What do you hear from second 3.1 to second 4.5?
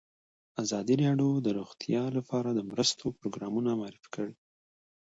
پروګرامونه معرفي کړي.